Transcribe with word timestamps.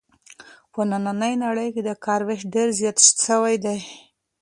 په 0.73 0.81
نننۍ 0.89 1.33
نړۍ 1.43 1.67
کې 1.73 1.81
د 1.87 1.91
کار 2.05 2.21
وېش 2.27 2.41
ډېر 2.53 2.67
زیات 2.79 2.97
سوی 3.25 3.55
دی. 3.65 3.79